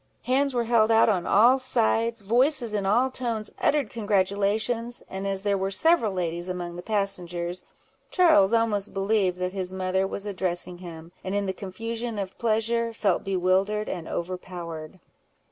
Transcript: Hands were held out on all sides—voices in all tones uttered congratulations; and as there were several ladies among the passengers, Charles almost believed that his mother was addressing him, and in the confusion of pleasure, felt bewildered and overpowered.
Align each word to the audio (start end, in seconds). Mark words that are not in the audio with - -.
Hands 0.23 0.51
were 0.51 0.63
held 0.63 0.89
out 0.89 1.09
on 1.09 1.27
all 1.27 1.59
sides—voices 1.59 2.73
in 2.73 2.87
all 2.87 3.11
tones 3.11 3.51
uttered 3.61 3.91
congratulations; 3.91 5.03
and 5.07 5.27
as 5.27 5.43
there 5.43 5.59
were 5.59 5.69
several 5.69 6.11
ladies 6.13 6.49
among 6.49 6.75
the 6.75 6.81
passengers, 6.81 7.61
Charles 8.09 8.51
almost 8.51 8.95
believed 8.95 9.37
that 9.37 9.53
his 9.53 9.71
mother 9.71 10.07
was 10.07 10.25
addressing 10.25 10.79
him, 10.79 11.11
and 11.23 11.35
in 11.35 11.45
the 11.45 11.53
confusion 11.53 12.17
of 12.17 12.35
pleasure, 12.39 12.91
felt 12.93 13.23
bewildered 13.23 13.87
and 13.87 14.07
overpowered. 14.07 14.99